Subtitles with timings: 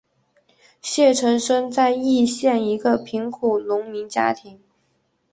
[0.81, 4.59] 谢臣生在易县一个贫苦农民家庭。